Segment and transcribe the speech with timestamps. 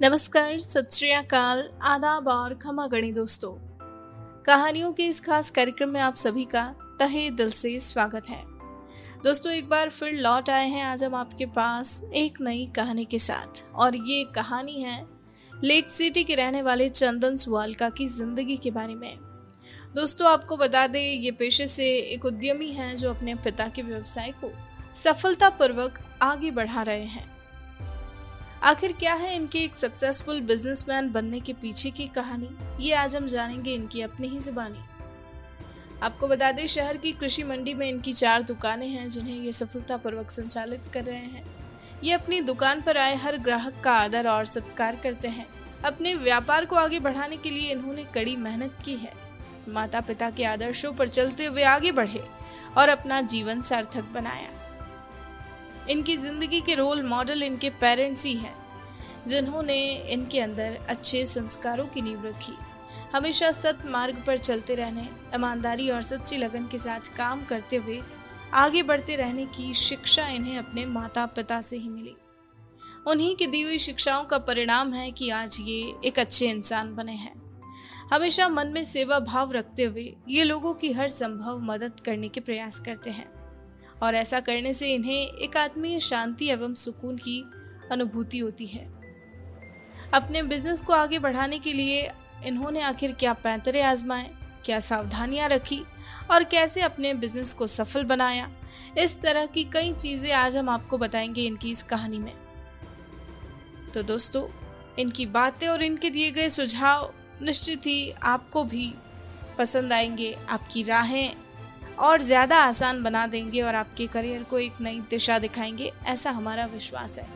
[0.00, 3.52] नमस्कार, सत श्रीकाल आदाब और खमा गणी दोस्तों।
[4.44, 6.64] कहानियों के इस खास कार्यक्रम में आप सभी का
[6.98, 8.42] तहे दिल से स्वागत है।
[9.24, 13.18] दोस्तों, एक बार फिर लौट आए हैं आज हम आपके पास एक नई कहानी के
[13.18, 15.06] साथ। और ये कहानी है
[15.52, 19.16] लेक सिटी के रहने वाले चंदन सुवालका की ज़िंदगी के बारे में।
[19.94, 24.34] दोस्तों, आपको बता दें, ये पेशे से एक उद्यमी हैं जो अपने पिता के व्यवसाय
[24.44, 24.52] को
[24.94, 27.35] सफलतापूर्वक आगे बढ़ा रहे हैं।
[28.62, 32.50] आखिर क्या है इनके एक सक्सेसफुल बिजनेसमैन बनने के पीछे की कहानी?
[32.80, 34.84] ये आज हम जानेंगे इनकी अपनी ही जुबानी।
[36.02, 40.30] आपको बता दें, शहर की कृषि मंडी में इनकी चार दुकानें हैं, जिन्हें ये सफलतापूर्वक
[40.30, 41.44] संचालित कर रहे हैं।
[42.04, 45.46] ये अपनी दुकान पर आए हर ग्राहक का आदर और सत्कार करते हैं।
[45.84, 49.12] अपने व्यापार को आगे बढ़ाने के लिए इन्होंने कड़ी मेहनत की है।
[49.68, 52.28] माता पिता के आदर्शों पर चलते हुए आगे बढ़े
[52.78, 54.65] और अपना जीवन सार्थक बनाया।
[55.90, 58.54] इनकी ज़िंदगी के रोल मॉडल इनके पेरेंट्स ही हैं,
[59.28, 59.78] जिन्होंने
[60.12, 62.52] इनके अंदर अच्छे संस्कारों की नींव रखी।
[63.14, 68.00] हमेशा सत मार्ग पर चलते रहने, ईमानदारी और सच्ची लगन के साथ काम करते हुए
[68.54, 72.14] आगे बढ़ते रहने की शिक्षा इन्हें अपने माता पिता से ही मिली।
[73.06, 77.12] उन्हीं की दी हुई शिक्षाओं का परिणाम है कि आज ये एक अच्छे इंसान बने
[77.14, 77.34] हैं।
[78.12, 82.40] हमेशा मन में सेवा भाव रखते हुए ये लोगों की हर संभव मदद करने के
[82.40, 83.28] प्रयास करते हैं।
[84.02, 87.40] और ऐसा करने से इन्हें एक आत्मीय शांति एवं सुकून की
[87.92, 88.84] अनुभूति होती है।
[90.14, 92.10] अपने बिज़नेस को आगे बढ़ाने के लिए
[92.44, 94.30] इन्होंने आखिर क्या पैंतरे आजमाए,
[94.64, 95.82] क्या सावधानियाँ रखी
[96.30, 98.50] और कैसे अपने बिज़नेस को सफल बनाया?
[98.98, 102.34] इस तरह की कई चीज़ें आज हम आपको बताएँगे इनकी इस कहानी में।
[103.94, 104.48] तो दोस्तों,
[104.98, 108.94] इनकी बातें और इनके दिए गए सुझाव निश्चित ही आपको भी
[109.58, 111.34] पसंद आएँगे। आपकी राहें
[111.98, 116.64] और ज़्यादा आसान बना देंगे और आपके करियर को एक नई दिशा दिखाएँगे, ऐसा हमारा
[116.66, 117.28] विश्वास है।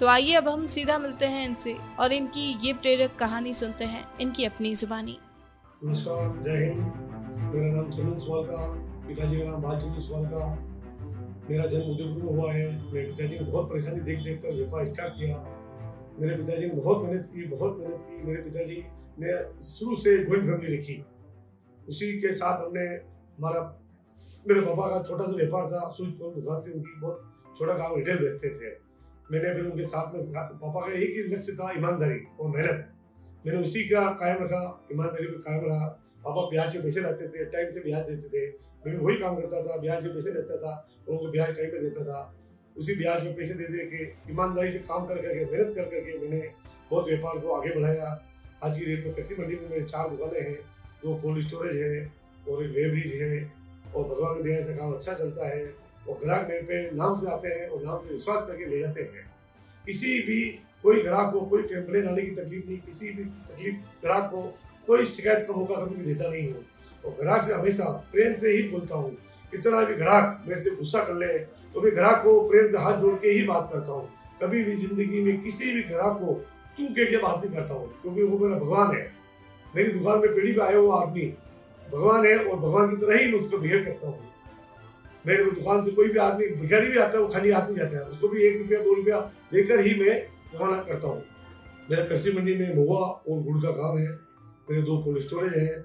[0.00, 4.04] तो आइए अब हम सीधा मिलते हैं इनसे और इनकी ये प्रेरक कहानी सुनते हैं,
[4.20, 5.18] इनकी अपनी जुबानी।
[5.84, 6.78] नमस्कार, जय हिंद।
[7.54, 8.56] मेरा नाम चंदन सुवाल का,
[9.08, 10.46] पिताजी का नाम बालचंद्र सुवाल का।
[11.50, 14.86] मेरा जन्म उदयपुर में हुआ है। मेरे पिताजी ने बहुत परेशानी देख देख कर व्यापार
[14.86, 15.36] स्टार्ट किया।
[16.20, 18.82] मेरे पिताजी ने बहुत मेहनत की, बहुत मेहनत की। मेरे पिताजी
[19.18, 21.04] ने शुरू से जॉइंट फैमिली रखी।
[21.88, 23.60] उसी के साथ हमने हमारा,
[24.46, 28.18] मेरे पापा का छोटा सा व्यापार था स्वीट दुकान थी उनकी बहुत छोटा काम रिटेल
[28.18, 28.70] बेचते थे।
[29.32, 32.88] मैंने फिर उनके साथ में पापा का एक ही लक्ष्य था ईमानदारी और मेहनत।
[33.46, 35.86] मैंने उसी का कायम रखा, ईमानदारी पर कायम रहा।
[36.24, 38.46] पापा ब्याज के पैसे लाते थे टाइम से ब्याज देते थे।
[38.86, 40.72] मैं भी वही काम करता था, ब्याज के पैसे देता था
[41.08, 42.34] उनको ब्याज टाइम पे देता था।
[42.76, 46.18] उसी ब्याज में पैसे दे दे के, ईमानदारी से काम कर करके, मेहनत कर करके
[46.18, 46.42] मैंने
[46.90, 48.08] बहुत व्यापार को आगे बढ़ाया।
[48.64, 50.54] आज की डेट में कृषि मंडी में मेरे चार दुकानें हैं,
[51.02, 52.17] दो कोल्ड स्टोरेज है
[52.48, 53.50] और एक वेब्रिज है,
[53.94, 55.64] और भगवान की दया से काम अच्छा चलता है,
[56.08, 59.02] और ग्राहक मेरे पे नाम से आते हैं, और नाम से विश्वास करके ले जाते
[59.02, 59.26] हैं।
[59.84, 60.40] किसी भी,
[60.84, 64.42] कोई ग्राहक को कोई कंप्लेन आने की तकलीफ़ नहीं, किसी भी तकलीफ़ ग्राहक को
[64.88, 66.64] कोई शिकायत का मौका कभी देता नहीं हूँ।
[67.04, 69.10] और ग्राहक से हमेशा प्रेम से ही बोलता हूँ,
[69.52, 71.26] कितना भी ग्राहक मेरे से गुस्सा कर ले
[71.74, 74.08] तो मैं ग्राहक को प्रेम से हाथ जोड़ के ही बात करता हूँ।
[74.42, 76.32] कभी भी ज़िंदगी में किसी भी ग्राहक को
[76.78, 79.10] तू कह के बात नहीं करता हूँ, क्योंकि वो मेरा भगवान है।
[79.74, 81.22] मेरी दुकान में पीढ़ी पे आया हुआ आदमी
[81.92, 84.18] भगवान है और भगवान की तरह ही मैं उसको बिहेव करता हूँ।
[85.26, 87.76] मेरे को दुकान से कोई भी आदमी, भिखारी भी आता है, वो खाली हाथ नहीं
[87.76, 89.20] जाता है। उसको भी एक रुपया, दो रुपया
[89.52, 90.16] देकर ही मैं
[90.54, 91.22] रवाना करता हूँ।
[91.90, 94.08] मेरा कृषि मंडी में महुआ और गुड़ का काम है।
[94.70, 95.84] मेरे दो कोल्ड स्टोरेज है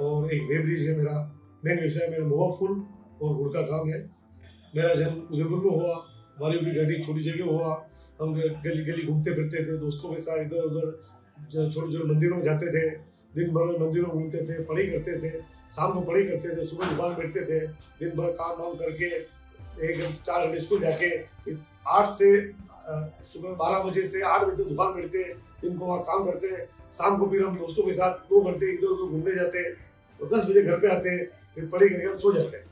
[0.00, 1.16] और एक वेब्रिज है मेरा।
[1.64, 2.70] मेन व्यवसाय मेरा महुआ फूल
[3.22, 4.00] और गुड़ का काम है।
[4.76, 5.94] मेरा जन्म उदयपुर में हुआ।
[6.40, 7.70] वाली की गड्डी छोटी जगह हुआ।
[8.20, 12.44] हम गली गली घूमते फिरते थे, दोस्तों के साथ इधर उधर छोटे छोटे मंदिरों में
[12.44, 15.30] जाते थे। दिन भर मंदिरों में घूमते थे, पढ़ाई करते थे,
[15.72, 17.60] शाम को पढ़ाई करते थे, सुबह दुकान बैठते थे,
[18.00, 19.06] दिन भर काम वाम करके,
[19.82, 21.10] एक चार घंटे स्कूल जाके
[21.88, 22.30] आठ से
[23.24, 25.22] सुबह बारह बजे से आठ बजे दुकान बैठते,
[25.62, 26.56] दिन को वहाँ काम करते,
[26.92, 29.62] शाम को फिर हम दोस्तों के साथ दो घंटे इधर उधर घूमने जाते,
[30.20, 31.16] और दस बजे घर पे आते,
[31.54, 32.62] फिर पढ़ाई करके सो जाते,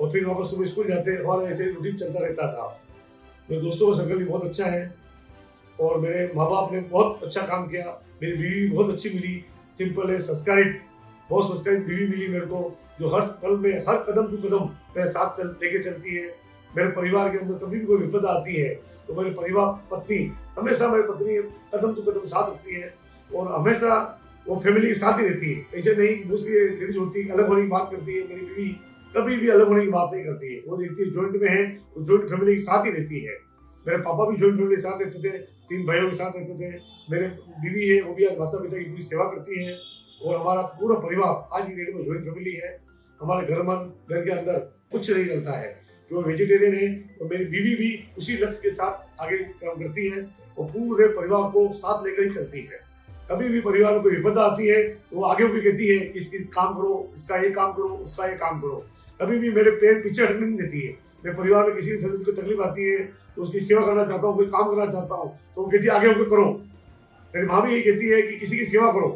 [0.00, 2.66] और फिर वापस सुबह स्कूल जाते, और ऐसे रूटीन चलता रहता था।
[3.48, 4.82] मेरे दोस्तों का सर्कल भी बहुत अच्छा है,
[5.78, 9.44] और मेरे माँ बाप ने बहुत अच्छा काम किया, मेरी बीवी भी बहुत अच्छी मिली
[9.72, 10.80] सिंपल है, संस्कारित।
[11.30, 12.60] बहुत संस्कारित बीवी मिली मेरे को,
[13.00, 14.64] जो हर पल में, हर कदम टू कदम
[14.96, 16.26] मेरे साथ चल, लेके चलती है।
[16.70, 18.68] मेरे परिवार के अंदर कभी भी कोई विपदा आती है
[19.08, 20.18] तो मेरे परिवार, पत्नी,
[20.58, 21.36] हमेशा मेरी पत्नी
[21.72, 22.94] कदम टू कदम साथ रखती है
[23.30, 23.94] और हमेशा
[24.46, 27.68] वो फैमिली के साथ ही रहती है। ऐसे नहीं दूसरी होती है, अलग होने की
[27.68, 28.68] बात करती है, मेरी बीवी
[29.14, 31.64] कभी भी अलग होने की बात नहीं करती है। वो देखती है ज्वाइंट में है
[31.94, 33.36] तो ज्वाइंट फैमिली के साथ ही रहती है।
[33.86, 35.38] मेरे पापा भी ज्वाइंट फैमिली के साथ रहते थे,
[35.68, 36.70] तीन भाइयों के साथ रहते थे।
[37.10, 37.26] मेरे
[37.62, 39.76] बीवी है, वो भी आज माता पिता की पूरी सेवा करती है
[40.22, 42.76] और हमारा पूरा परिवार आज की डेट में ज्वाइंट फैमिली है।
[43.20, 44.58] हमारे घर मन, घर के अंदर
[44.92, 45.78] कुछ नहीं चलता है।
[46.10, 46.86] जो वेजिटेरियन है,
[47.20, 50.22] और मेरी बीवी भी उसी लक्ष्य के साथ आगे काम करती है
[50.58, 52.80] और पूरे परिवार को साथ लेकर ही चलती है।
[53.30, 56.18] कभी भी परिवार में कोई विपदा आती है तो वो आगे भी कहती है कि
[56.18, 58.84] इसकी काम करो, इसका ये काम करो, उसका ये काम करो।
[59.20, 60.92] कभी भी मेरे पैर पीछे हटने नहीं देती है।
[61.24, 62.98] मेरे परिवार में किसी भी सदस्य को तकलीफ़ आती है
[63.36, 65.90] तो उसकी सेवा करना चाहता हूँ, कोई काम करना चाहता हूँ तो वो कहती है,
[65.90, 66.44] आगे होकर करो।
[67.34, 69.08] मेरी माँ भी यही कहती है कि किसी की सेवा करो।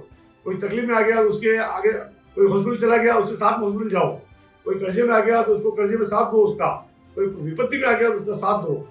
[0.47, 1.93] कोई तकलीफ़ में आ गया तो उसके आगे
[2.37, 4.11] कोई हॉस्पिटल चला गया, उसके साथ में हॉस्पिटल जाओ।
[4.67, 6.69] कोई कर्जे में आ गया तो उसको कर्जे में साथ दो उसका।
[7.17, 8.87] कोई विपत्ति में आ गया तो उसका साथ दो।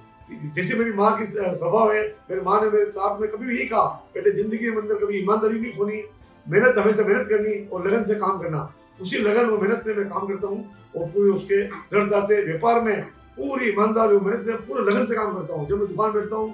[0.56, 3.68] जैसे मेरी माँ की स्वभाव है, मेरी माँ ने मेरे साथ में कभी भी यही
[3.68, 6.04] कहा बेटे ज़िंदगी के अंदर कभी ईमानदारी नहीं खोनी,
[6.46, 8.62] मेहनत, हमेशा मेहनत करनी और लगन से काम करना।
[9.00, 10.60] उसी लगन और मेहनत से मैं काम करता हूँ
[10.96, 13.02] और पूरे उसके दृढ़ता से, व्यापार में
[13.38, 16.54] पूरी ईमानदारी मेहनत से पूरे लगन से काम करता हूँ। जब मैं दुकान बैठता हूँ,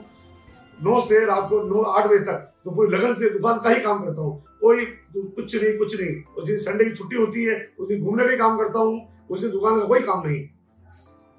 [0.83, 3.81] नौ से रात को नौ, आठ बजे तक तो पूरी लगन से दुकान का ही
[3.81, 7.56] काम करता हूँ। कोई कुछ नहीं कुछ नहीं। और जिस संडे की छुट्टी होती है,
[7.80, 10.47] उस दिन घूमने का काम करता हूँ, उस दिन दुकान का कोई काम नहीं।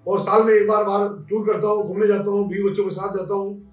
[0.06, 2.90] और साल में एक बार बाहर टूर करता हूँ, घूमने जाता हूँ, बीवी बच्चों के
[2.90, 3.69] साथ जाता हूँ।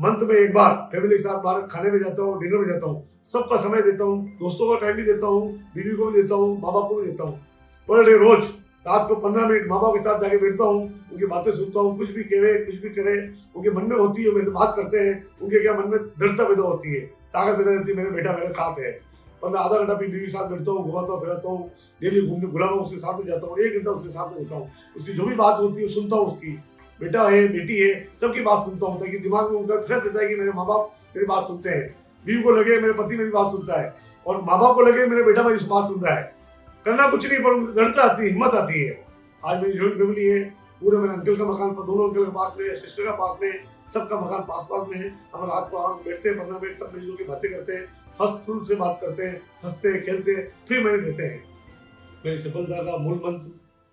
[0.00, 2.86] मंथ में एक बार फैमिली के साथ बाहर खाने में जाता हूँ डिनर में जाता
[2.86, 6.34] हूँ। सबका समय देता हूँ, दोस्तों का टाइम भी देता हूँ, बीवी को भी देता
[6.34, 7.36] हूँ माँ बाप को भी देता हूँ।
[7.88, 8.44] पर डे रोज,
[8.86, 10.82] रात को पंद्रह मिनट माँ बाप के साथ जाके बैठता हूँ,
[11.12, 13.16] उनकी बातें सुनता हूँ, कुछ भी कहे, कुछ भी करे,
[13.56, 16.62] उनके मन में होती है, मेरे बात करते हैं, उनके क्या मन में दृढ़ता पैदा
[16.62, 18.98] होती है, ताकत पैदा होती है, मेरे बेटा मेरे साथ है।
[19.42, 21.70] और मैं आधा घंटा अपनी बीवी के साथ बैठता हूँ, घुमाता हूँ, फिराता हूँ
[22.00, 24.70] डेली घूमने गुलाम उसके साथ में जाता हूँ, एक घंटा उसके साथ में रहता हूँ।
[24.96, 26.58] उसकी जो भी बात होती है, सुनता हूँ उसकी।
[27.00, 30.28] बेटा है, बेटी है, सबकी बात सुनता हूँ, ताकि दिमाग में उनका फ्रेश रहता है
[30.28, 33.46] कि मेरे माँ बाप मेरी बात सुनते हैं। बीवी को लगे मेरे पति मेरी बात
[33.46, 36.36] सुनता है, और माँ बाप को लगे मेरे बेटा मेरी बात सुन रहा है।
[36.84, 39.04] करना कुछ नहीं, पर दृढ़ता आती है, हिम्मत आती है।
[39.44, 40.44] आज मेरी जॉइंट फैमिली है,
[40.82, 43.52] पूरे मेरे अंकल का मकान दोनों अंकल के पास में सिस्टर का पास में,
[43.90, 46.76] सबका मकान पास पास में है। हम रात को आराम से बैठते हैं, पंद्रह मिनट
[46.76, 47.84] सब मिलजुल के बातें करते हैं,
[48.22, 51.44] हंस फूल से बात करते हैं, हँसते हैं, खेलते हैं, फ्री माइंड रहते हैं।
[52.24, 53.50] मेरी सफलता का मूल मंत्र,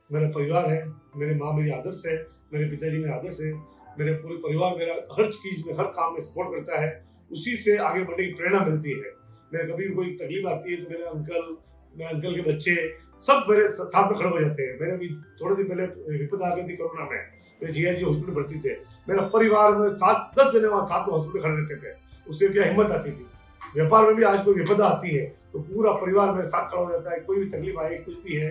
[0.10, 3.51] मेरा परिवार है, मेरे माँ मेरी आदर्श है मेरे पिताजी मेरे आदर्श है,
[3.99, 6.89] मेरे पूरे परिवार, मेरा हर चीज़ में, हर काम में सपोर्ट करता है,
[7.31, 9.15] उसी से आगे बढ़ने की प्रेरणा मिलती है।
[9.51, 11.55] मेरे कभी कोई तकलीफ़ आती है तो मेरे अंकल
[11.95, 12.75] मेरे अंकल के बच्चे,
[13.21, 15.09] सब मेरे साथ में खड़े हो जाते हैं। मेरे भी
[15.39, 17.17] थोड़े दिन पहले विपद आ गई थी कोरोना में,
[17.61, 18.75] मेरे जिया जी हॉस्पिटल भर्ती थे।
[19.09, 21.95] मेरा परिवार में सात, दस जने वहाँ साथ में हॉस्पिटल खड़े रहते थे।
[22.27, 23.25] उससे क्या हिम्मत आती थी?
[23.61, 26.91] व्यापार में भी आज कोई विपदा आती है तो पूरा परिवार मेरे साथ खड़ा हो
[26.91, 28.50] जाता है। कोई भी तकलीफ़ आए, कुछ भी है,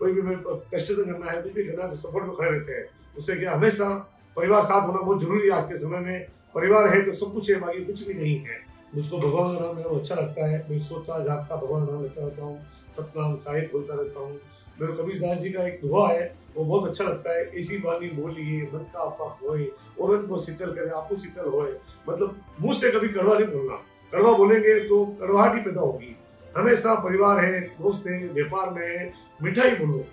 [0.00, 0.36] कोई भी मेरे
[0.74, 2.84] कष्ट से करना है, कुछ भी करना है तो सपोर्ट में खड़े रहते हैं।
[3.16, 3.88] उससे क्या हमेशा
[4.36, 7.50] परिवार साथ होना बहुत ज़रूरी है आज के समय में। परिवार है तो सब कुछ
[7.50, 8.60] है, बाकी कुछ भी नहीं है।
[8.94, 12.42] मुझको भगवान का नाम मेरा अच्छा लगता है। मैं सोचता जागता, भगवान नाम लेता रहता
[12.42, 12.66] हूँ।
[12.96, 14.40] सतनाम साहिब बोलता रहता हूँ।
[14.80, 18.08] मेरे कबीर दास जी का एक दुआ है, वो बहुत अच्छा लगता है। ऐसी बानी
[18.08, 19.70] बोलिए, मन का आपा होए
[20.00, 21.72] और उनको शीतल करे, आपको शीतल होए।
[22.08, 23.76] मतलब मुँह से कभी कड़वा नहीं बोलना।
[24.12, 26.16] कड़वा बोलेंगे तो कड़वाहट ही पैदा होगी।
[26.56, 29.12] हमेशा परिवार है, दोस्त है, व्यापार में है,
[29.42, 30.04] मिठाई बोलो।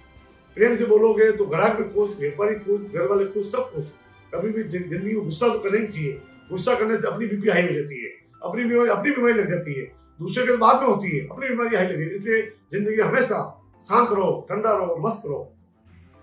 [0.58, 3.92] प्रेम से बोलोगे तो ग्राहक भी खुश व्यापारी खुश, घर वाले खुश, सब खुश।
[4.34, 6.12] कभी भी ज़िंदगी में गुस्सा तो करना ही चाहिए।
[6.50, 8.10] गुस्सा करने से अपनी बीपी हाई हो जाती है।
[8.42, 9.86] अपनी बीमारी अपनी बीमारी लग जाती है।
[10.20, 12.42] दूसरे के बाद में होती है। अपनी बीमारी हाई लगी इसलिए
[12.72, 13.38] ज़िंदगी हमेशा
[13.84, 15.42] शांत रहो, ठंडा रहो, मस्त रहो।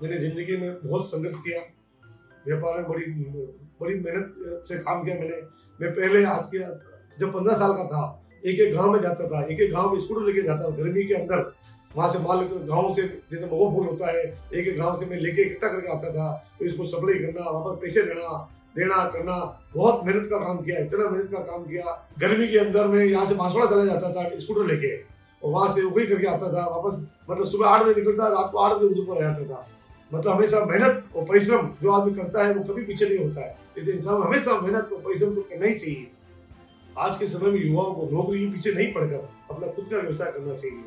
[0.03, 1.61] मैंने ज़िंदगी में बहुत संघर्ष किया।
[2.47, 3.05] व्यापार में बड़ी
[3.81, 5.41] बड़ी मेहनत से काम किया मैंने।
[5.81, 6.59] मैं पहले आज के
[7.19, 8.03] जब पंद्रह साल का था
[8.45, 11.05] एक एक गाँव में जाता था। एक एक गाँव में स्कूटर लेके जाता था। गर्मी
[11.05, 11.43] के अंदर
[11.97, 14.23] वहाँ से माल गाँव से, जैसे मगो फूल होता है,
[14.55, 17.81] एक एक गाँव से मैं लेके इकट्ठा करके आता था तो इसको सप्लाई करना वापस
[17.83, 18.47] पैसे देना
[18.77, 19.35] देना, करना,
[19.75, 23.25] बहुत मेहनत का काम किया, इतना मेहनत का काम किया। गर्मी के अंदर में यहाँ
[23.27, 24.91] से बांसवाड़ा चला जाता था, स्कूटर लेके,
[25.43, 26.99] और वहाँ से वही करके आता था, वापस
[27.31, 29.67] मतलब सुबह आठ बजे निकलता, रात को आठ बजे उधर पर जाता था।
[30.11, 33.57] मतलब हमेशा मेहनत और परिश्रम जो आदमी करता है, वो कभी पीछे नहीं होता है।
[33.79, 36.07] इसलिए इंसान हमेशा मेहनत और परिश्रम तो करना ही चाहिए।
[36.99, 40.55] आज के समय में युवाओं को नौकरी पीछे नहीं पड़कर अपना खुद का व्यवसाय करना
[40.55, 40.85] चाहिए।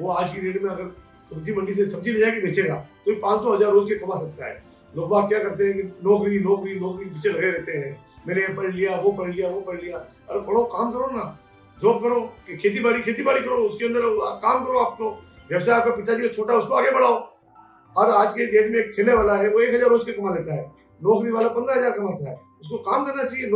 [0.00, 2.74] वो आज की डेट में अगर सब्ज़ी मंडी से सब्ज़ी ले जाके बेचेगा
[3.06, 4.62] तो पाँच सौ हज़ार रोज के कमा सकता है।
[4.94, 7.92] लोग बात क्या करते हैं कि नौकरी नौकरी नौकरी पीछे लगे रहते हैं।
[8.26, 11.24] मैंने पढ़ लिया, वो पढ़ लिया, वो पढ़ लिया। अरे पढ़ो, काम करो ना।
[11.78, 14.00] जॉब करो, कि खेती बाड़ी खेती बाड़ी करो, उसके अंदर
[14.42, 15.10] काम करो आप तो।
[15.48, 17.16] व्यवसाय आपका पिताजी का छोटा, उसको आगे बढ़ाओ।
[17.96, 20.34] और आज के डेट में एक ठेले वाला है, वो एक हज़ार रोज के कमा
[20.34, 20.70] लेता है।
[21.00, 23.50] नौकरी वाला पंद्रह हज़ार कमाता है। उसको काम करना चाहिए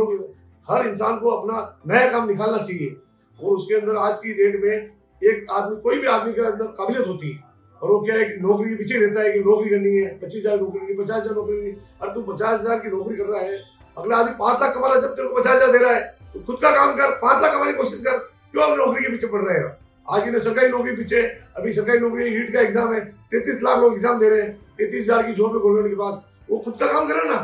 [0.67, 2.95] हर इंसान को अपना नया काम निकालना चाहिए।
[3.39, 7.07] और उसके अंदर आज की डेट में एक आदमी, कोई भी आदमी के अंदर काबिलियत
[7.07, 7.45] होती है।
[7.81, 10.59] और वो क्या है नौकरी के पीछे रहता है कि नौकरी करनी है, पच्चीस हज़ार
[10.59, 11.71] नौकरी करनी पचास हज़ार नौकरी करनी
[12.01, 13.57] अरे तू पचास हज़ार की नौकरी कर रहा है,
[13.97, 16.01] अगला आदमी पाँच लाख कमा रहा है, जब तेरे को पचास हज़ार दे रहा है
[16.33, 18.17] तो खुद का काम कर, पाँच लाख कमाने की कोशिश कर,
[18.51, 19.75] क्यों हम नौकरी के पीछे पड़ रहे हैं?
[20.07, 21.21] आज की सरकारी नौकरी पीछे,
[21.57, 22.99] अभी सरकारी नौकरी नीट का एग्ज़ाम है,
[23.31, 26.25] तैतीस लाख लोग एग्ज़ाम दे रहे हैं, तैतीस हज़ार की जॉब है गवर्नमेंट के पास,
[26.49, 27.37] वो खुद का काम करे ना।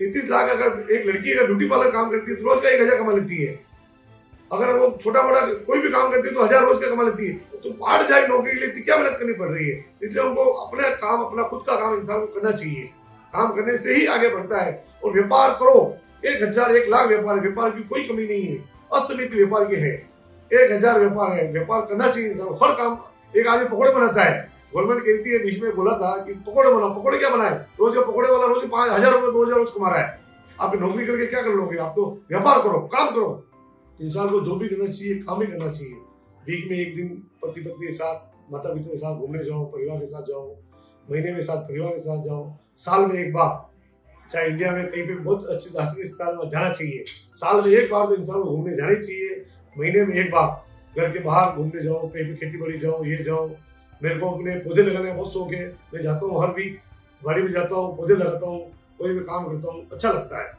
[0.00, 2.80] तैतीस लाख अगर एक लड़की अगर ब्यूटी पार्लर काम करती है तो रोज का एक
[2.80, 3.58] हज़ार कमा लेती है।
[4.50, 7.26] अगर वो छोटा मोटा कोई भी काम करती है तो हज़ार रोज का कमा लेती
[7.26, 9.84] है। तो बाढ़ जाए, नौकरी के लिए क्या मेहनत करनी पड़ रही है?
[10.02, 12.84] इसलिए उनको अपने काम, अपना खुद का काम इंसान को करना चाहिए।
[13.32, 14.72] काम करने से ही आगे बढ़ता है।
[15.04, 15.74] और व्यापार करो।
[16.24, 18.56] एक हज़ार, एक लाख व्यापार व्यापार की कोई कमी नहीं है।
[18.92, 19.92] असीमित व्यापार के है।
[20.50, 22.98] एक हज़ार व्यापार है। व्यापार करना चाहिए इंसान हर काम
[23.34, 26.94] एक आदमी पकौड़े बनाता है। गवर्नमेंट कहती है, बीच में बोला था कि पकौड़े बनाओ।
[26.94, 27.54] पकौड़े क्या बनाए?
[27.80, 30.18] रोज का पकौड़े वाला रोज पाँच हज़ार रुपए दो हज़ार, रोज कमा रहा है।
[30.60, 31.78] आप नौकरी करके क्या कर लोगे?
[31.78, 33.28] आप तो व्यापार करो, काम करो।
[34.00, 35.94] इंसान को जो भी करना चाहिए, काम ही करना चाहिए।
[36.46, 37.08] वीक में एक दिन
[37.42, 40.46] पति पत्नी के साथ माता पिता के साथ घूमने जाओ परिवार के साथ जाओ
[41.10, 42.42] महीने में साथ परिवार के साथ जाओ
[42.76, 43.50] साल में एक बार,
[44.30, 47.04] चाहे इंडिया में कहीं पे बहुत अच्छे दार्शनिक स्थान में जाना चाहिए।
[47.36, 49.44] साल में एक बार तो इंसान को घूमने जाना ही चाहिए।
[49.76, 50.48] महीने में एक बार,
[50.96, 53.48] घर के बाहर घूमने जाओ कहीं भी खेती बाड़ी जाओ ये जाओ
[54.02, 56.80] मेरे को अपने पौधे लगाने का बहुत शौक है। मैं जाता हूँ हर वीक
[57.22, 58.60] गाड़ी में जाता हूँ, पौधे लगाता हूँ,
[58.98, 60.52] कोई भी काम करता हूँ अच्छा लगता है।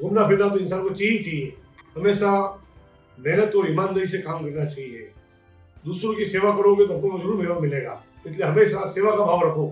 [0.00, 1.52] घूमना फिरना तो इंसान को चाहिए ही चाहिए।
[1.96, 2.30] हमेशा
[3.18, 5.10] मेहनत और ईमानदारी से काम करना चाहिए।
[5.84, 9.66] दूसरों की सेवा करोगे तो आपको ज़रूर मेवा मिलेगा। इसलिए हमेशा सेवा का भाव रखो।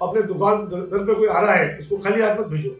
[0.00, 2.70] अपने दुकान दर पे कोई आ रहा है, उसको खाली हाथ मत भेजो।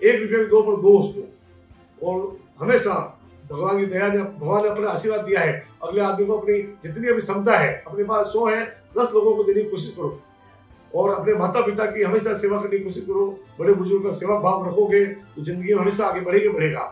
[0.00, 2.94] एक रुपये दो पर दो उसको। और हमेशा
[3.50, 7.08] भगवान की दया ने, भगवान ने अपना आशीर्वाद दिया है। अगले आदमी को अपनी जितनी
[7.08, 8.64] अभी क्षमता है, अपने पास सौ है,
[8.98, 10.20] दस लोगों को देने की कोशिश करो।
[10.94, 13.26] और अपने माता पिता की हमेशा सेवा करने की कोशिश करो।
[13.58, 16.84] बड़े बुज़ुर्ग का सेवा भाव रखोगे तो ज़िंदगी में हमेशा आगे बढ़ेगा बढ़ेगा।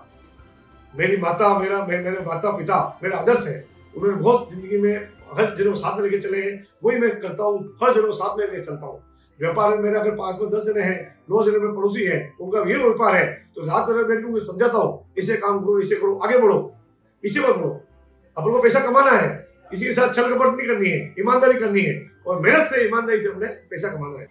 [0.98, 4.94] मेरी माता, मेरा, मेरे माता पिता, मेरा आदर्श है, उन्होंने बहुत ज़िंदगी में
[5.36, 8.46] हर जनों साथ में लेके चले हैं, वही मैं करता हूँ, हर जनों साथ में
[8.46, 9.02] लेके चलता हूँ।
[9.38, 11.00] व्यापार में मेरे अगर पास में दस जने हैं,
[11.30, 13.26] नौ जने में पड़ोसी है, उनका ये व्यापार है
[13.56, 16.58] तो रात में मैं उनको समझाता हूँ, इसे काम करो, इसे करो, आगे बढ़ो,
[17.24, 17.70] पीछे मत बढ़ो।
[18.36, 19.28] अपन को पैसा कमाना है,
[19.72, 21.94] इसी के साथ छल कपट नहीं करनी है, ईमानदारी करनी है,
[22.26, 24.28] और मेहनत से ईमानदारी से अपने पैसा कमाना है।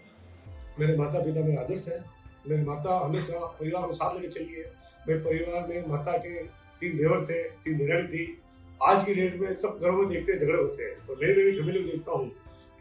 [0.79, 2.03] मेरे माता पिता मेरा आदर्श है
[2.49, 4.65] मेरे माता हमेशा परिवार को साथ लेके चलिए
[5.07, 6.43] मेरे परिवार में माता के
[6.81, 8.41] तीन देवर थे, तीन देवरानी थी।
[8.81, 11.51] आज की डेट में सब घरों में देखते हैं, झगड़े होते हैं। तो मेरे मेरी
[11.59, 12.29] फैमिली को देखता हूँ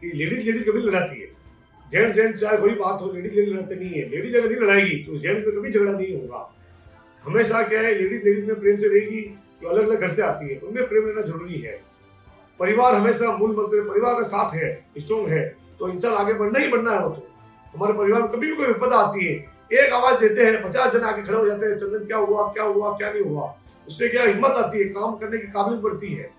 [0.01, 1.27] कि लेडीज़ लेडीज़ कभी लड़ाती है।
[1.91, 5.03] जेंट्स जेंट्स चाहे वही बात हो, लेडीज़ लेडीज़ लड़ते नहीं है। लेडीज़ अगर नहीं लड़ाएगी
[5.03, 6.51] तो जेंट्स में कभी झगड़ा नहीं होगा।
[7.23, 9.21] हमेशा क्या है, लेडीज़ लेडीज़ में प्रेम से रहेगी
[9.61, 11.81] जो अलग अलग घर से आती है। उनमें प्रेम रहना ज़रूरी है।
[12.59, 15.47] परिवार हमेशा मूल मंत्र परिवार का साथ है स्ट्रॉन्ग है।
[15.79, 17.27] तो इंसान आगे बढ़ना ही बढ़ना है वो तो।
[17.75, 20.99] हमारे परिवार में कभी भी कोई विपदा आती है एक आवाज़ देते हैं, पचास जन
[20.99, 23.55] आके खड़े हो जाते हैं, चंदन क्या हुआ क्या हुआ, क्या नहीं हुआ?
[23.87, 24.85] उससे क्या हिम्मत आती है?
[24.85, 26.31] काम करने की काबिलियत बढ़ती है।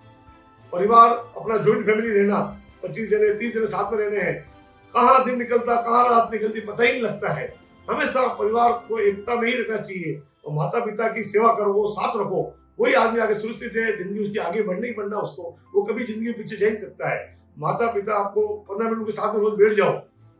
[0.72, 4.50] परिवार, अपना ज्वाइंट फैमिली रहना, पच्चीस जने, तीस जने साथ में रहने हैं।
[4.94, 7.54] कहाँ दिन निकलता, कहाँ रात निकलती, पता ही नहीं लगता है।
[7.90, 11.86] हमेशा परिवार को एकता में ही रखना चाहिए और माता पिता की सेवा करो, वो
[11.86, 15.82] साथ रखो। वही आदमी आगे सुरक्षित है, ज़िंदगी उसकी आगे बढ़ने ही बढ़ना उसको, वो
[15.82, 19.40] कभी ज़िंदगी पीछे जा ही सकता है। माता पिता आपको पंद्रह मिनट के साथ में
[19.40, 19.92] रोज बैठ जाओ।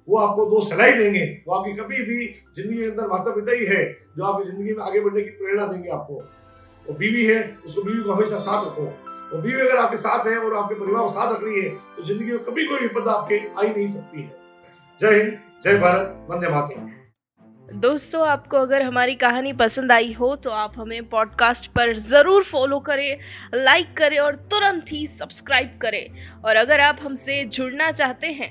[0.08, 3.66] वो आपको दो सलाह देंगे। वो आपकी कभी भी ज़िंदगी के अंदर माता पिता ही
[3.66, 3.84] है
[4.16, 6.14] जो आपकी ज़िंदगी में आगे बढ़ने की प्रेरणा देंगे आपको।
[6.86, 8.86] और बीवी है, उसको बीवी को हमेशा साथ रखो।
[9.26, 12.02] और बीवी अगर आपके साथ है और आपके परिवार को साथ रख रही है तो
[12.02, 14.34] ज़िंदगी में कभी कोई विपदा आपके आ ही नहीं सकती है।
[15.00, 16.90] जय हिंद, जय भारत, वंदे मातरम।
[17.68, 22.78] दोस्तों, आपको अगर हमारी कहानी पसंद आई हो तो आप हमें पॉडकास्ट पर ज़रूर फॉलो
[22.80, 23.18] करें
[23.54, 28.50] लाइक करें और तुरंत ही सब्सक्राइब करें। और अगर आप हमसे जुड़ना चाहते हैं